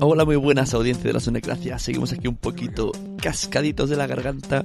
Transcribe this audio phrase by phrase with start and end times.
[0.00, 1.76] Hola, muy buenas audiencias de la Sonecracia.
[1.80, 4.64] Seguimos aquí un poquito cascaditos de la garganta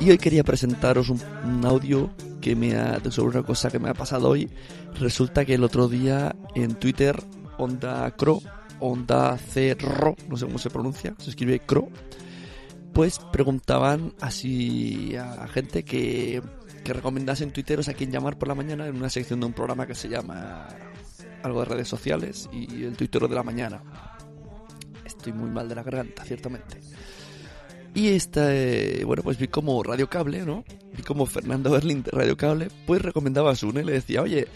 [0.00, 1.20] y hoy quería presentaros un,
[1.64, 4.50] audio que me ha sobre una cosa que me ha pasado hoy.
[4.98, 7.22] Resulta que el otro día en Twitter
[7.56, 8.40] Onda Cro,
[8.80, 11.88] Onda Cerro, no sé cómo se pronuncia, se escribe Cro,
[12.92, 16.42] pues preguntaban así a gente que,
[16.82, 19.86] que recomendasen tuiteros a quien llamar por la mañana en una sección de un programa
[19.86, 20.66] que se llama
[21.44, 24.13] algo de redes sociales y el tuitero de la mañana.
[25.24, 26.78] Estoy muy mal de la garganta, ciertamente.
[27.94, 30.64] Y esta, eh, bueno, pues vi como Radio Cable, ¿no?
[30.94, 34.48] Vi como Fernando Berlín de Radio Cable, pues recomendaba a Sune, le decía, oye,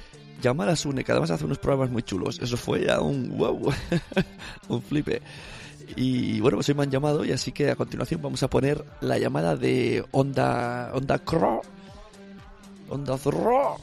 [0.42, 2.38] llamar a Sune, que además hace unos programas muy chulos.
[2.42, 3.72] Eso fue ya un wow,
[4.68, 5.22] un flipe.
[5.96, 8.84] Y bueno, pues hoy me han llamado y así que a continuación vamos a poner
[9.00, 11.62] la llamada de Onda Onda Cro,
[12.90, 13.76] Onda Zorro,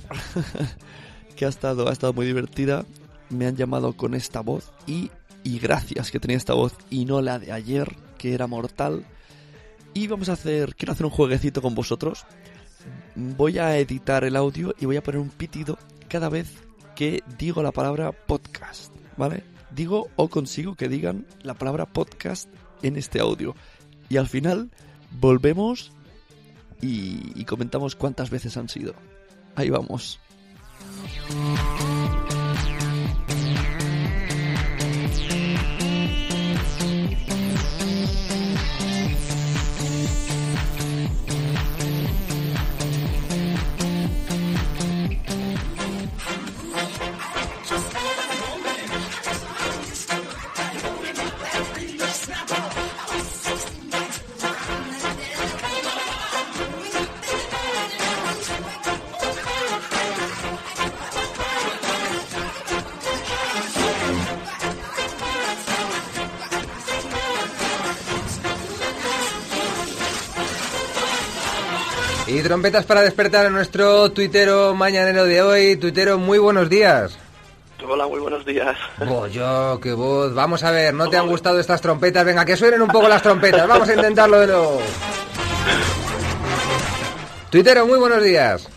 [1.35, 2.85] que ha estado, ha estado muy divertida.
[3.31, 5.09] Me han llamado con esta voz y,
[5.45, 9.05] y gracias que tenía esta voz y no la de ayer, que era mortal.
[9.93, 12.25] Y vamos a hacer, quiero hacer un jueguecito con vosotros.
[13.15, 15.77] Voy a editar el audio y voy a poner un pitido
[16.09, 16.51] cada vez
[16.95, 19.43] que digo la palabra podcast, ¿vale?
[19.69, 22.49] Digo o consigo que digan la palabra podcast
[22.81, 23.55] en este audio.
[24.09, 24.71] Y al final
[25.11, 25.91] volvemos
[26.81, 28.95] y, y comentamos cuántas veces han sido.
[29.55, 30.19] Ahí vamos.
[72.27, 75.75] Y trompetas para despertar a nuestro tuitero mañanero de hoy.
[75.75, 77.17] Tuitero, muy buenos días.
[77.87, 78.75] Hola, muy buenos días.
[79.07, 80.33] Oh, yo, qué voz.
[80.33, 82.25] Vamos a ver, ¿no te han gustado estas trompetas?
[82.25, 83.67] Venga, que suenen un poco las trompetas.
[83.67, 84.81] Vamos a intentarlo de nuevo.
[87.51, 88.69] Tuitero, muy buenos días.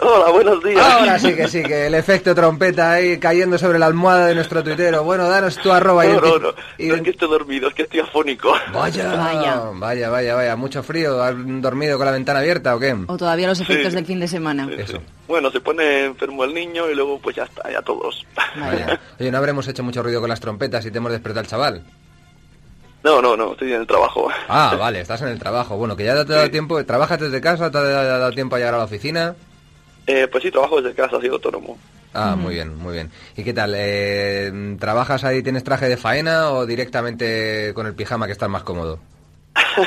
[0.00, 0.84] Hola, buenos días.
[0.84, 4.62] Ahora sí que sí, que el efecto trompeta ahí cayendo sobre la almohada de nuestro
[4.62, 5.04] tuitero.
[5.04, 6.04] Bueno, danos tu arroba.
[6.04, 6.88] No, no, no, y...
[6.88, 8.52] no es que estoy dormido, es que estoy afónico.
[8.72, 10.56] Vaya, vaya, vaya, vaya, vaya.
[10.56, 11.22] mucho frío.
[11.22, 12.94] ¿Has dormido con la ventana abierta o qué?
[13.06, 13.96] O todavía los efectos Sí.
[13.96, 14.66] del fin de semana.
[14.66, 14.92] Sí, Eso.
[14.94, 14.98] sí.
[15.28, 18.26] Bueno, se pone enfermo el niño y luego pues ya está, ya todos.
[18.58, 19.00] Vaya.
[19.20, 21.82] Oye, no habremos hecho mucho ruido con las trompetas y te hemos despertado al chaval.
[23.04, 24.28] No, no, no, estoy en el trabajo.
[24.48, 25.76] Ah, vale, estás en el trabajo.
[25.76, 26.50] Bueno, que ya te ha dado Sí.
[26.50, 26.84] tiempo.
[26.84, 27.70] ¿Trabajas desde casa?
[27.70, 29.36] ¿Te ha dado tiempo a llegar a la oficina?
[30.06, 31.78] Eh, pues sí, trabajo desde casa, soy autónomo.
[32.12, 33.10] Ah, muy bien, muy bien.
[33.36, 33.72] ¿Y qué tal?
[33.76, 38.62] Eh, ¿Trabajas ahí, tienes traje de faena o directamente con el pijama que estás más
[38.62, 38.98] cómodo?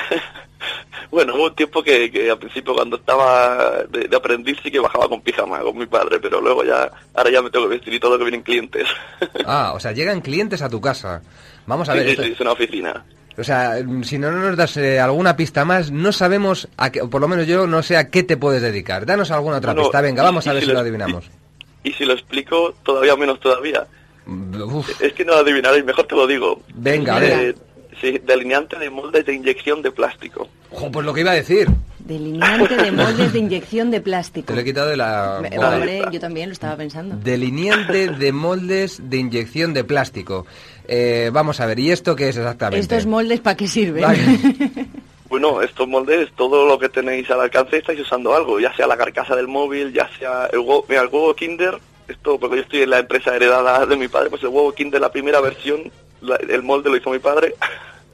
[1.09, 4.79] Bueno, hubo un tiempo que, que al principio cuando estaba de, de aprendiz sí que
[4.79, 7.93] bajaba con pijama con mi padre, pero luego ya, ahora ya me tengo que vestir
[7.93, 8.85] y todo que vienen clientes.
[9.45, 11.21] Ah, o sea, llegan clientes a tu casa.
[11.65, 13.05] Vamos a sí, ver, sí, esto- sí, es una oficina.
[13.37, 17.09] O sea, si no nos das eh, alguna pista más, no sabemos, a qué, o
[17.09, 19.05] por lo menos yo no sé a qué te puedes dedicar.
[19.05, 21.29] Danos alguna otra Bueno, pista, venga, y- vamos a ver si si lo lo- adivinamos.
[21.83, 23.85] Y si lo explico, todavía menos todavía.
[24.27, 26.61] Uf, Es que no lo adivinaréis, mejor te lo digo.
[26.73, 27.55] venga, a Eh, ver.
[28.01, 30.49] sí, delineante de moldes de inyección de plástico.
[30.71, 31.67] Ojo, pues lo que iba a decir.
[32.07, 34.47] Delineante de moldes de inyección de plástico.
[34.47, 35.39] Te lo he quitado de la...
[35.41, 35.75] Me- boca.
[35.75, 37.15] Hombre, yo también lo estaba pensando.
[37.17, 40.45] Delineante de moldes de inyección de plástico.
[40.87, 42.79] Eh, vamos a ver, ¿y esto qué es exactamente?
[42.79, 44.03] ¿Estos moldes para qué sirven?
[44.03, 44.19] Vale.
[45.29, 48.95] Bueno, estos moldes, todo lo que tenéis al alcance estáis usando algo, ya sea la
[48.95, 51.77] carcasa del móvil, ya sea el huevo, mira, el huevo Kinder,
[52.07, 55.01] esto porque yo estoy en la empresa heredada de mi padre, pues el huevo Kinder,
[55.01, 57.55] la primera versión, la- el molde lo hizo mi padre.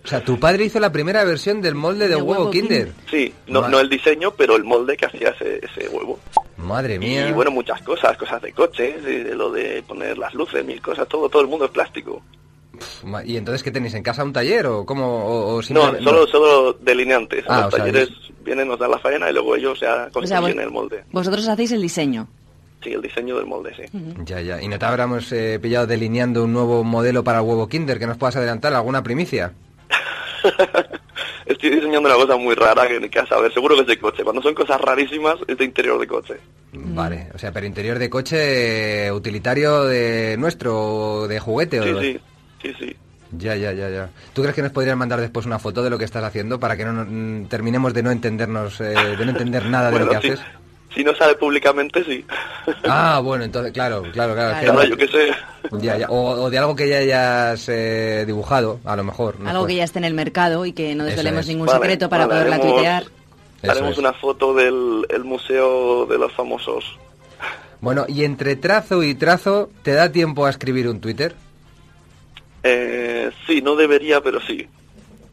[0.04, 2.92] O sea, tu padre hizo la primera versión del molde de, De huevo, huevo Kinder.
[3.10, 6.20] Sí, no, no el diseño, pero el molde que hacía ese, ese huevo.
[6.58, 7.30] Madre mía.
[7.30, 10.82] Y bueno, muchas cosas, cosas de coches, de, de lo de poner las luces, mil
[10.82, 12.22] cosas, todo, todo el mundo es plástico.
[13.26, 15.06] ¿Y entonces qué tenéis en casa un taller o cómo?
[15.26, 17.46] O, o No, solo, solo delineantes.
[17.48, 18.10] Ah, los o sea, talleres
[18.44, 21.04] vienen, nos dan la faena y luego ellos ya O sea, construyen el molde.
[21.12, 22.28] vosotros hacéis el diseño.
[22.84, 23.84] Sí, el diseño del molde, sí.
[24.26, 24.62] Ya, ya.
[24.62, 28.08] ¿Y no te habremos eh, pillado delineando un nuevo modelo para el huevo Kinder que
[28.08, 28.74] nos puedas adelantar?
[28.74, 29.54] ¿Alguna primicia?
[31.45, 34.24] Estoy diseñando una cosa muy rara que que a saber, seguro que es de coche.
[34.24, 36.36] Cuando son cosas rarísimas, es de interior de coche.
[36.74, 41.81] Vale, o sea, pero interior de coche utilitario de nuestro, de juguete.
[41.84, 42.01] Sí, o...
[42.01, 42.19] sí,
[42.62, 42.95] sí, sí.
[43.38, 44.10] Ya, ya, ya, ya.
[44.34, 46.78] ¿Tú crees que nos podrían mandar después una foto de lo que estás haciendo para
[46.78, 50.10] que no nos- mm, terminemos de no entendernos, eh, de no entender nada de lo
[50.10, 50.31] que sí.
[50.34, 50.46] haces?
[50.94, 52.24] Si no sale públicamente, sí.
[52.84, 54.80] Ah, bueno, entonces, claro, claro, claro.
[54.81, 55.31] que- yo qué sé.
[55.81, 56.08] Ya.
[56.10, 59.36] O, o de algo que ya hayas eh, dibujado, a lo mejor.
[59.46, 61.48] Algo que ya esté en el mercado y que no desvelemos es.
[61.48, 63.04] ningún Vale, secreto para vale, poderla haremos- tuitear.
[63.64, 63.98] Haremos es.
[63.98, 66.84] una foto del el museo de los famosos.
[67.81, 71.34] Bueno, y entre trazo y trazo, ¿te da tiempo a escribir un Twitter?
[72.64, 74.68] Eh, sí, no debería, pero sí.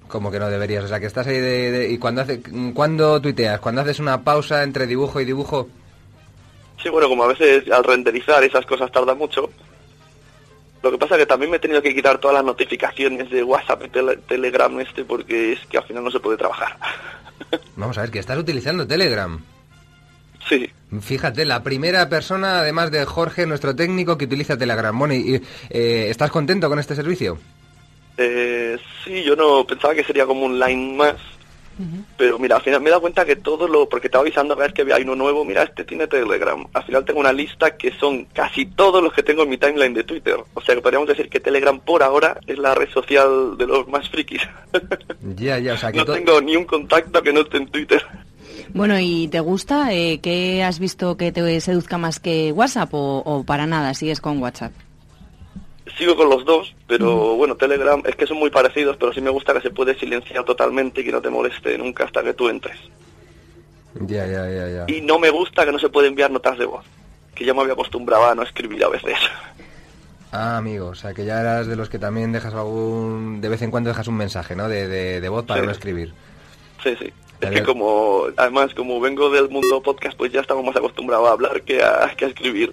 [0.08, 1.70] Como que no deberías, o sea, que estás ahí de...
[1.70, 2.40] de- ¿Y cuando, hace,
[2.74, 3.60] cuando tuiteas?
[3.60, 5.68] ¿Cuando haces una pausa entre dibujo y dibujo?
[6.82, 9.50] Sí, bueno, como a veces al renderizar esas cosas tarda mucho.
[10.82, 13.42] Lo que pasa es que también me he tenido que quitar todas las notificaciones de
[13.42, 16.76] WhatsApp y tele- Telegram este porque es que al final no se puede trabajar.
[17.76, 19.38] Vamos a ver, que estás utilizando Telegram.
[20.48, 20.70] sí.
[21.02, 24.98] Fíjate, la primera persona, además de Jorge, nuestro técnico, que utiliza Telegram.
[24.98, 27.38] Bueno, y, eh, ¿estás contento con este servicio?
[28.16, 31.14] Eh, sí, yo no pensaba que sería como un line más.
[32.16, 33.88] Pero mira, al final me he dado cuenta que todo lo...
[33.88, 36.66] Porque estaba avisando cada vez que hay uno nuevo, mira, este tiene Telegram.
[36.74, 39.94] Al final tengo una lista que son casi todos los que tengo en mi timeline
[39.94, 40.36] de Twitter.
[40.54, 43.88] O sea que podríamos decir que Telegram por ahora es la red social de los
[43.88, 44.42] más frikis.
[45.36, 47.66] Ya, ya, o sea, que no to- tengo ni un contacto que no esté en
[47.68, 48.02] Twitter.
[48.74, 49.92] Bueno, ¿y te gusta?
[49.92, 54.20] Eh, ¿Qué has visto que te seduzca más que WhatsApp o, o para nada sigues
[54.20, 54.72] con WhatsApp?
[56.00, 59.28] Sigo con los dos, pero bueno, Telegram es que son muy parecidos, pero sí me
[59.28, 62.48] gusta que se puede silenciar totalmente y que no te moleste nunca hasta que tú
[62.48, 62.78] entres.
[64.06, 64.84] Ya, ya, ya, ya.
[64.88, 66.86] Y no me gusta que no se puede enviar notas de voz,
[67.34, 69.18] que ya me había acostumbrado a no escribir a veces.
[70.32, 73.42] Ah, amigo, o sea, que ya eras de los que también dejas algún...
[73.42, 74.70] De vez en cuando dejas un mensaje, ¿no?
[74.70, 75.66] De, de, de voz para Sí.
[75.66, 76.14] no escribir.
[76.82, 77.12] Sí, sí.
[77.42, 81.32] Es que como, además, como vengo del mundo podcast, pues ya estamos más acostumbrados a
[81.32, 82.72] hablar que a, que a escribir.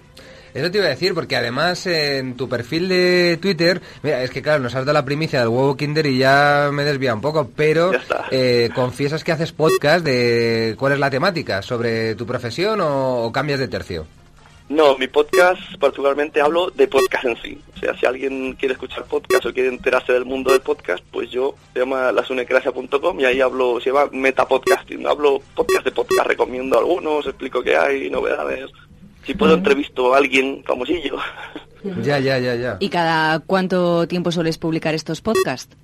[0.58, 4.42] Eso te iba a decir, porque además en tu perfil de Twitter, mira, es que
[4.42, 7.48] claro, nos has dado la primicia del huevo Kinder y ya me desvía un poco,
[7.54, 7.92] pero
[8.32, 13.30] eh, confiesas que haces podcast de cuál es la temática, sobre tu profesión o, o
[13.30, 14.04] cambias de tercio.
[14.68, 17.58] No, mi podcast particularmente hablo de podcast en sí.
[17.76, 21.30] O sea, si alguien quiere escuchar podcast o quiere enterarse del mundo del podcast, pues
[21.30, 25.06] yo se llama lasunecracia.com y ahí hablo, se llama metapodcasting.
[25.06, 28.70] Hablo podcast de podcast, recomiendo algunos, explico qué hay, novedades.
[29.28, 31.18] Si puedo entrevisto a alguien famosillo.
[32.02, 32.78] Ya, ya, ya, ya.
[32.80, 35.76] ¿Y cada cuánto tiempo sueles publicar estos podcasts?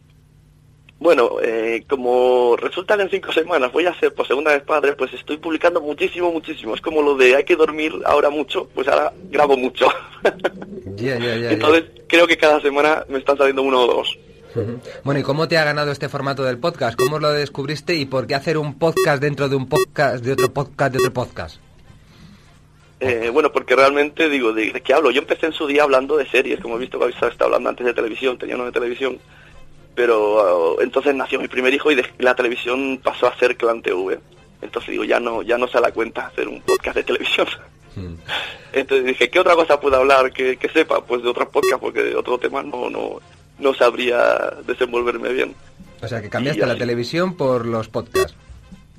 [0.99, 4.95] Bueno, eh, como resulta que en cinco semanas voy a ser por segunda vez padre,
[4.95, 6.75] pues estoy publicando muchísimo, muchísimo.
[6.75, 9.89] Es como lo de hay que dormir ahora mucho, pues ahora grabo mucho.
[10.97, 11.51] Ya, ya, ya.
[11.51, 14.19] Entonces creo que cada semana me están saliendo uno o dos.
[15.03, 16.97] Bueno, ¿y cómo te ha ganado este formato del podcast?
[16.97, 20.53] ¿Cómo lo descubriste y por qué hacer un podcast dentro de un podcast, de otro
[20.53, 21.64] podcast, de otro podcast?
[23.07, 25.11] Eh, bueno, porque realmente digo, ¿de, de qué hablo?
[25.11, 27.69] Yo empecé en su día hablando de series, como he visto que habéis estado hablando
[27.71, 29.19] antes de televisión, tenía uno de televisión,
[29.95, 33.83] pero uh, entonces nació mi primer hijo y de- la televisión pasó a ser Clan
[33.83, 34.19] TV.
[34.63, 37.47] Entonces digo, ya no, ya no se da cuenta hacer un podcast de televisión.
[37.97, 38.15] Mm.
[38.73, 41.05] Entonces dije, ¿qué otra cosa puedo hablar que, que sepa?
[41.05, 43.21] Pues de otros podcasts, porque de otro tema no, no,
[43.59, 45.55] no sabría desenvolverme bien.
[46.03, 48.35] O sea, que cambiaste la televisión por los podcasts.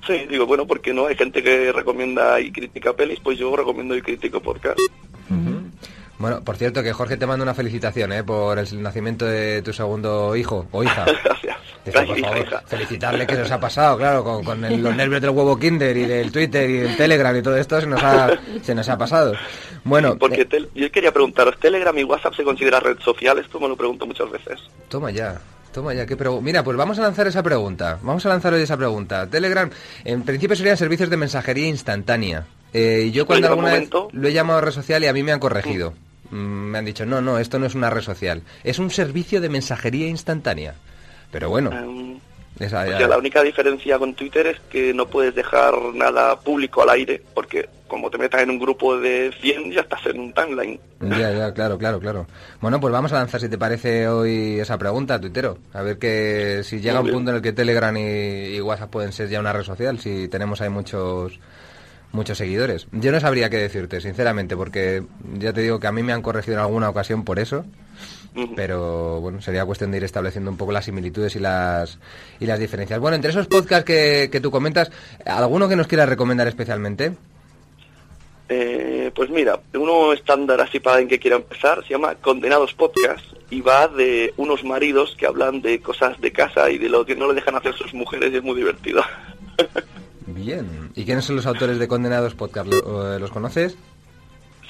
[0.08, 3.96] Sí, digo, bueno, porque no hay gente que recomienda y critica pelis, pues yo recomiendo
[3.96, 4.80] y critico podcast.
[6.18, 8.24] Bueno, por cierto, que Jorge te manda una felicitación ¿eh?
[8.24, 11.04] por el nacimiento de tu segundo hijo o hija.
[11.24, 11.58] Gracias.
[11.84, 12.62] Por favor, hija.
[12.66, 15.96] felicitarle que se os ha pasado, claro, con, con el- los nervios del huevo Kinder
[15.98, 18.30] y del Twitter y del Telegram y todo esto se nos ha,
[18.62, 19.34] se nos ha pasado.
[19.84, 23.38] Bueno, Porque eh, yo quería preguntaros, ¿Telegram y WhatsApp se considera red social?
[23.38, 24.62] Esto me lo pregunto muchas veces.
[24.88, 25.40] toma ya,
[25.75, 28.62] toma ya, qué pregu- Mira, pues vamos a lanzar esa pregunta, vamos a lanzar hoy
[28.63, 29.29] esa pregunta.
[29.29, 29.70] Telegram,
[30.03, 32.46] en principio serían servicios de mensajería instantánea.
[32.74, 35.39] Eh, yo cuando alguna vez lo he llamado red social y a mí me han
[35.39, 35.94] corregido.
[36.32, 39.39] Mm, me han dicho, no, no, esto no es una red social, es un servicio
[39.41, 40.74] de mensajería instantánea.
[41.32, 42.17] Pero bueno, Em,
[42.60, 46.89] esa ya- la única diferencia con Twitter es que no puedes dejar nada público al
[46.89, 50.80] aire, porque como te metas en un grupo de 100 ya estás en un timeline.
[51.01, 52.27] Ya, ya, claro, claro, claro.
[52.62, 55.58] Bueno, pues vamos a lanzar, si te parece, hoy esa pregunta, tuitero.
[55.74, 59.12] A ver que si llega un punto en el que Telegram y, y WhatsApp pueden
[59.12, 61.39] ser ya una red social, si tenemos ahí muchos
[62.15, 62.88] muchos seguidores.
[62.92, 65.04] Yo no sabría qué decirte, sinceramente, porque
[65.38, 67.65] ya te digo que a mí me han corregido en alguna ocasión por eso.
[68.56, 72.00] Pero bueno, sería cuestión de ir estableciendo un poco las similitudes y las
[72.38, 73.00] y las diferencias.
[73.00, 74.92] Bueno, entre esos podcasts que, que tú comentas,
[75.25, 77.13] ¿alguno que nos quieras recomendar especialmente?
[78.48, 83.25] Eh, pues mira, uno estándar así para alguien que quiera empezar se llama Condenados Podcast
[83.50, 87.16] y va de unos maridos que hablan de cosas de casa y de lo que
[87.16, 89.02] no le dejan hacer sus mujeres y es muy divertido.
[90.28, 90.92] Bien.
[90.96, 92.68] ¿Y quiénes son los autores de Condenados Podcast?
[92.68, 93.78] ¿Lo- eh, ¿Los conoces?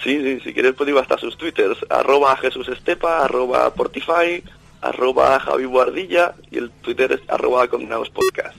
[0.04, 4.44] Sí, sí, si quieres pues digo hasta sus twitters, arroba Jesús Estepa, arroba Portify,
[4.82, 8.56] arroba Javi Guardilla y el twitter es arroba Condenados Podcast.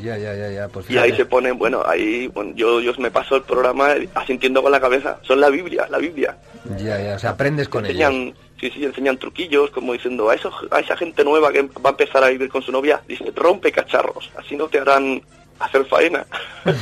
[0.00, 0.68] Ya, ya, ya, ya.
[0.68, 4.62] Pues Y ahí se ponen, bueno, ahí bueno, yo, yo me paso el programa asintiendo
[4.62, 5.18] con la cabeza.
[5.22, 6.36] Son la Biblia, la Biblia.
[6.78, 8.00] Ya, ya, o sea, aprendes con ellos.
[8.00, 11.90] enseñan, sí, sí, enseñan truquillos, como diciendo a, esos, a esa gente nueva que va
[11.90, 15.20] a empezar a vivir con su novia, dice, rompe cacharros, así no te harán
[15.58, 16.26] hacer faena.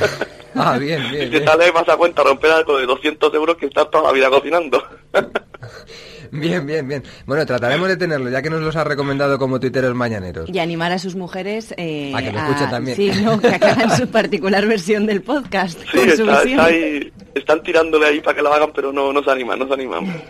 [0.53, 1.45] Ah, bien, y bien, te bien.
[1.45, 4.83] sale más a cuenta romper algo de 200 euros que estar toda la vida cocinando.
[6.41, 7.03] Bien, bien, bien.
[7.27, 10.49] Bueno, trataremos de tenerlo, ya que nos los ha recomendado como tuiteros mañaneros.
[10.49, 12.97] Y animar a sus mujeres eh, A que lo escuchen también.
[12.97, 13.41] Sí, ¿no?
[13.41, 15.79] que hagan su particular versión del podcast.
[15.91, 16.61] Sí, con su está, visión.
[16.61, 19.67] está ahí, están tirándole ahí para que lo hagan, pero no, no se animan, no
[19.67, 20.05] se animan.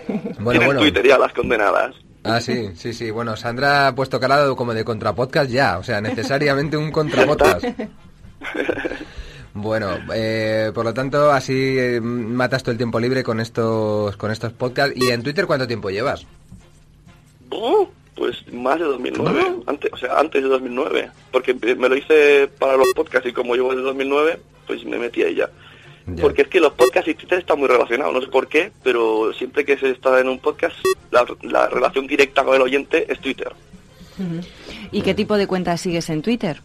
[0.40, 0.80] Bueno, Tienen bueno.
[0.80, 1.94] Twitter ya las condenadas.
[2.24, 3.10] Ah, sí, sí, sí.
[3.10, 7.64] Bueno, Sandra ha puesto calado como de contrapodcast ya, o sea, necesariamente un contrapodcast.
[9.54, 14.30] Bueno, eh, por lo tanto, así eh, matas todo el tiempo libre con estos con
[14.30, 14.96] estos podcasts.
[14.96, 16.26] ¿Y en Twitter cuánto tiempo llevas?
[17.50, 22.48] Uh, pues más de 2009, antes, o sea, antes de 2009, porque me lo hice
[22.58, 25.50] para los podcasts y como llevo desde 2009, pues me metí ahí ya.
[26.06, 26.22] Ya.
[26.22, 29.32] Porque es que los podcasts y Twitter están muy relacionados, no sé por qué, pero
[29.32, 30.76] siempre que se está en un podcast,
[31.10, 33.52] la, la relación directa con el oyente es Twitter.
[34.92, 36.60] ¿Y qué tipo de cuentas sigues en Twitter?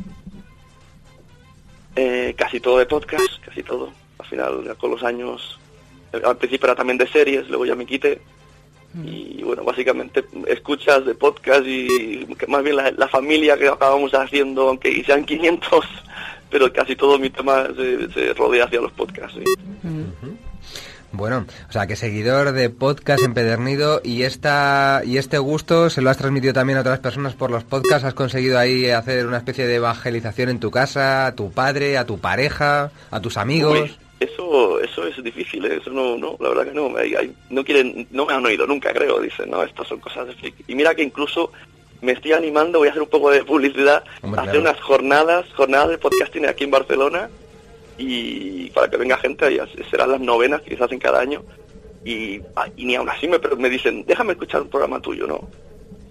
[1.95, 3.91] Eh, casi todo de podcast, casi todo.
[4.19, 5.59] Al final, ya con los años,
[6.11, 8.21] eh, al principio era también de series, luego ya me quité.
[9.03, 14.13] Y bueno, básicamente escuchas de podcast y que más bien la, la familia que acabamos
[14.13, 15.85] haciendo, aunque sean 500,
[16.49, 19.37] pero casi todo mi tema se, se rodea hacia los podcasts.
[19.37, 19.43] sí.
[21.17, 26.10] Bueno, o sea, que seguidor de podcast empedernido y esta y este gusto se lo
[26.10, 28.03] has transmitido también a otras personas por los podcasts.
[28.05, 32.05] Has conseguido ahí hacer una especie de evangelización en tu casa, a tu padre, a
[32.05, 33.79] tu pareja, a tus amigos.
[33.81, 35.77] Uy, eso, eso es difícil, ¿eh?
[35.81, 38.65] eso no, no, la verdad que no, hay- hay- no quieren, no me han oído
[38.65, 40.53] nunca, creo, dicen, no, estas son cosas de.
[40.67, 41.51] Y mira que incluso
[42.01, 44.69] me estoy animando, voy a hacer un poco de publicidad, Hombre, hacer claro.
[44.69, 47.29] unas jornadas, jornadas de podcasting aquí en Barcelona,
[47.97, 49.59] y para que venga gente,
[49.89, 51.43] serán las novenas que se hacen cada año,
[52.03, 52.39] y,
[52.77, 55.47] y ni aún así me, pero me dicen, déjame escuchar un programa tuyo, ¿no?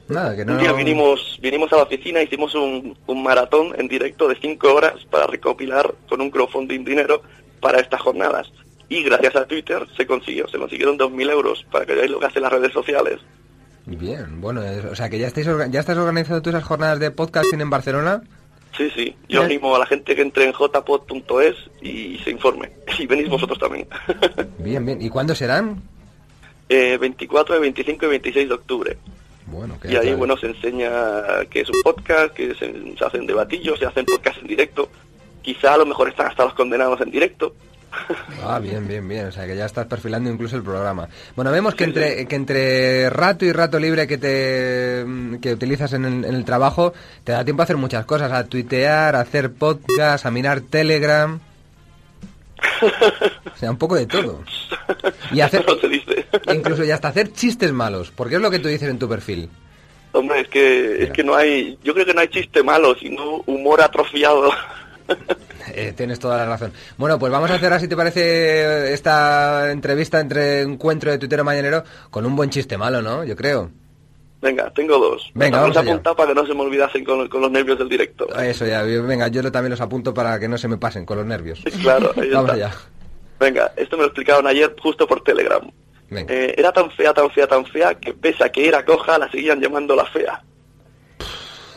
[0.08, 0.52] Nada, que no.
[0.52, 4.74] Un día vinimos, vinimos a la oficina, hicimos un, un maratón en directo de cinco
[4.74, 7.22] horas para recopilar con un crowdfunding dinero
[7.60, 8.52] para estas jornadas.
[8.88, 12.26] Y gracias a Twitter se consiguió, se consiguieron 2.000 euros para que veáis lo que
[12.26, 13.18] hacen las redes sociales.
[13.86, 17.10] Bien, bueno, es- o sea, que ya estáis ya estás organizando tú esas jornadas de
[17.10, 18.22] podcasting en Barcelona.
[18.76, 22.70] Sí, sí, yo animo a la gente que entre en jpod.es y se informe.
[22.98, 23.86] Y venís vosotros también.
[24.58, 25.00] Bien, bien.
[25.02, 25.82] ¿Y cuándo serán?
[26.68, 28.96] eh, 24, 25 y 26 de octubre.
[29.46, 30.90] Bueno, Y ahí, bueno, se enseña
[31.50, 34.88] que es un podcast, que se, se hacen debatillos, se hacen podcasts en directo.
[35.42, 37.54] Quizá a lo mejor están hasta los condenados en directo.
[38.42, 39.26] Ah, bien, bien, bien.
[39.26, 41.08] O sea, que ya estás perfilando incluso el programa.
[41.36, 45.04] Bueno, vemos que entre, que entre rato y rato libre que te
[45.40, 46.92] que utilizas en el, en el trabajo,
[47.24, 51.40] te da tiempo a hacer muchas cosas, a tuitear, a hacer podcast, a mirar Telegram.
[52.82, 54.42] O sea, un poco de todo.
[55.32, 56.26] Y hacer, No se dice.
[56.52, 59.48] incluso y hasta hacer chistes malos, porque es lo que tú dices en tu perfil.
[60.12, 63.42] Hombre, es que, es que no hay, yo creo que no hay chiste malo, sino
[63.46, 64.50] humor atrofiado.
[65.72, 66.72] Eh, tienes toda la razón.
[66.96, 71.84] Bueno, pues vamos a cerrar, si te parece, esta entrevista entre encuentro de tuitero mañanero
[72.10, 73.24] con un buen chiste malo, ¿no?
[73.24, 73.70] Yo creo.
[74.42, 75.30] Venga, tengo dos.
[75.34, 75.90] Venga, Los vamos he allá.
[75.92, 78.28] apuntado para que no se me olvidasen con, con los nervios del directo.
[78.38, 81.26] Eso ya, venga, yo también los apunto para que no se me pasen con los
[81.26, 81.62] nervios.
[81.80, 82.66] Claro, ahí Vamos está.
[82.66, 82.74] allá.
[83.40, 85.62] Venga, esto me lo explicaron ayer justo por Telegram.
[86.10, 86.32] Venga.
[86.32, 89.30] Eh, era tan fea, tan fea, tan fea, que pese a que era coja, la
[89.30, 90.42] seguían llamando la fea.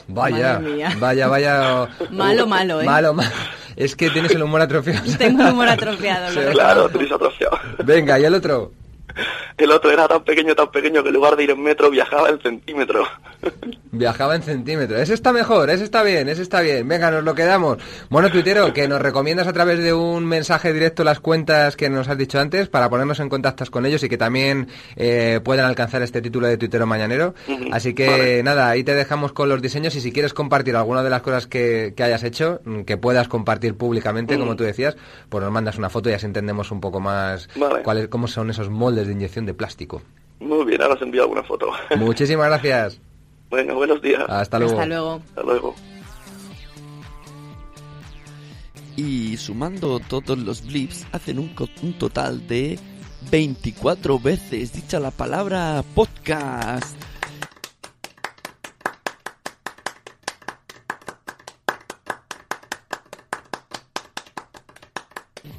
[0.10, 0.62] Vaya,
[1.00, 1.88] vaya, vaya.
[2.12, 2.86] Malo, malo, ¿eh?
[2.86, 3.30] Malo, malo.
[3.78, 5.06] Es que tienes el humor atrofiado.
[5.18, 6.30] Tengo un humor atrofiado.
[6.34, 7.58] Sí, lo Claro, tenéis atrofiado.
[7.86, 8.72] Venga, y el otro.
[9.58, 12.30] El otro era tan pequeño, tan pequeño que en lugar de ir en metro viajaba
[12.30, 13.08] en centímetros.
[13.92, 15.00] Viajaba en centímetros.
[15.00, 16.88] Ese está mejor, ese está bien, ese está bien.
[16.88, 17.78] Venga, nos lo quedamos.
[18.10, 22.08] Bueno, tuitero, que nos recomiendas a través de un mensaje directo las cuentas que nos
[22.08, 26.02] has dicho antes para ponernos en contacto con ellos y que también eh, puedan alcanzar
[26.02, 27.34] este título de tuitero mañanero.
[27.72, 31.10] Así que nada, ahí te dejamos con los diseños y si quieres compartir alguna de
[31.10, 34.96] las cosas que, hayas hecho, mm, que puedas compartir públicamente, como tú decías,
[35.30, 37.50] pues nos mandas una foto y así entendemos un poco más
[37.84, 40.02] cuáles, cómo son esos moldes de inyección de plástico.
[40.40, 41.68] Muy bien, ahora os envío alguna foto.
[41.98, 43.00] Muchísimas gracias.
[43.50, 44.24] Bueno, buenos días.
[44.28, 44.74] Hasta luego.
[44.74, 45.22] Hasta luego.
[45.30, 45.76] Hasta luego.
[48.96, 52.80] Y sumando todos los blips, hacen un, un total de
[53.30, 56.98] 24 veces dicha la palabra podcast.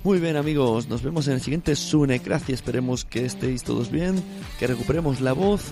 [0.05, 2.55] Muy bien amigos, nos vemos en el siguiente Sunecracia.
[2.55, 4.23] Esperemos que estéis todos bien,
[4.59, 5.63] que recuperemos la voz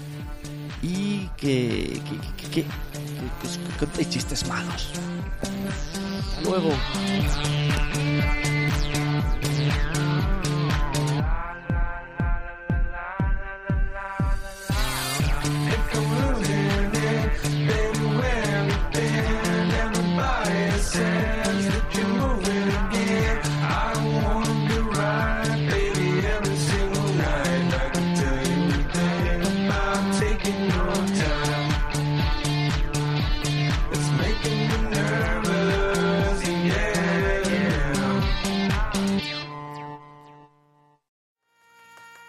[0.82, 2.00] y que,
[2.40, 2.66] que, que, que,
[3.78, 4.90] contéis chistes malos.
[6.20, 6.70] Hasta luego.